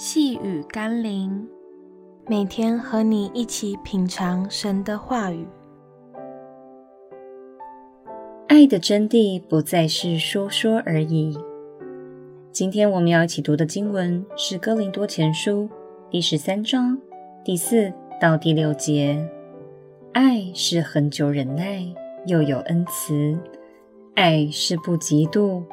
[0.00, 1.44] 细雨甘霖，
[2.28, 5.44] 每天和你一起品尝神的话语。
[8.46, 11.36] 爱的真谛不再是说说而已。
[12.52, 15.64] 今天我们要一起读的经文是《哥林多前书》
[16.08, 16.96] 第十三章
[17.42, 19.28] 第四到第六节。
[20.12, 21.84] 爱是恒久忍耐，
[22.24, 23.36] 又有恩慈；
[24.14, 25.64] 爱是不嫉妒，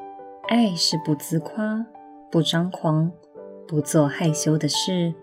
[0.47, 1.85] 爱是不自夸，
[2.31, 3.11] 不张狂。
[3.67, 5.13] 不做害羞的事，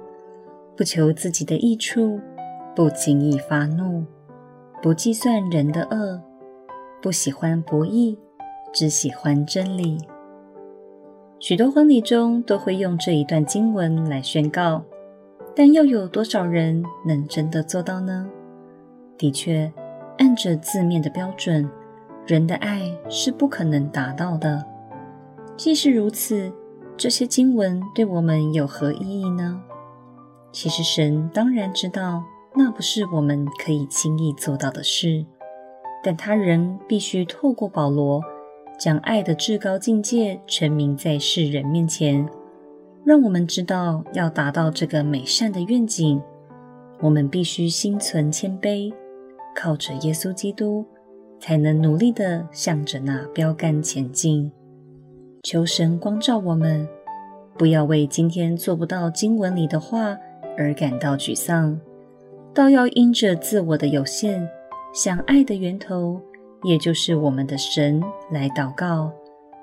[0.77, 2.21] 不求自己的益处，
[2.75, 4.05] 不轻易发怒，
[4.83, 6.21] 不计算人的恶，
[7.01, 8.19] 不喜欢不义，
[8.73, 9.99] 只喜欢真理。
[11.39, 14.83] 许多婚礼中都会用这一段经文来宣告，
[15.55, 18.29] 但又有多少人能真的做到呢？
[19.19, 19.73] 的确，
[20.19, 21.69] 按着字面的标准，
[22.27, 24.65] 人的爱是不可能达到的。
[25.57, 26.53] 既是如此，
[26.97, 29.61] 这些经文对我们有何意义呢？
[30.53, 32.23] 其实神当然知道，
[32.55, 35.25] 那不是我们可以轻易做到的事，
[36.05, 38.23] 但他仍必须透过保罗，
[38.79, 42.29] 将爱的至高境界陈明在世人面前，
[43.05, 46.23] 让我们知道，要达到这个美善的愿景，
[47.01, 48.93] 我们必须心存谦卑，
[49.57, 50.85] 靠着耶稣基督，
[51.41, 54.53] 才能努力地向着那标竿前进。
[55.43, 56.89] 求神光照我们，
[57.59, 60.17] 不要为今天做不到经文里的话
[60.57, 61.81] 而感到沮丧，
[62.55, 64.49] 倒要因着自我的有限，
[64.95, 66.21] 向爱的源头，
[66.63, 68.01] 也就是我们的神
[68.31, 69.11] 来祷告，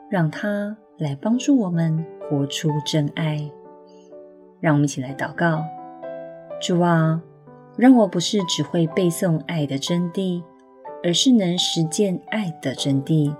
[0.10, 3.50] 让他来帮助我们活出真爱。
[4.60, 5.64] 让我们一起来祷告：
[6.62, 7.22] 主啊，
[7.78, 10.44] 让我不是只会背诵爱的真谛，
[11.02, 13.34] 而是能实践爱的真谛。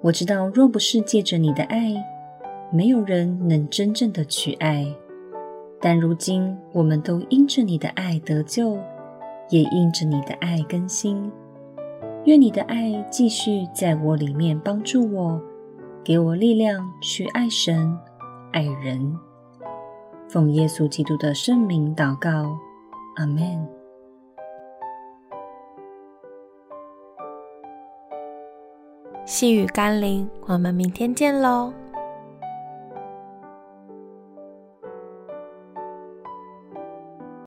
[0.00, 1.92] 我知道，若不是借着你的爱，
[2.70, 4.86] 没有人能真正的去爱。
[5.80, 8.78] 但如今，我们都因着你的爱得救，
[9.50, 11.30] 也因着你的爱更新。
[12.24, 15.40] 愿你的爱继续在我里面帮助我，
[16.04, 17.96] 给我力量去爱神、
[18.52, 19.16] 爱人。
[20.28, 22.56] 奉耶稣基督的圣名祷告，
[23.16, 23.77] 阿们。
[29.28, 31.70] 细雨甘霖，我们明天见喽。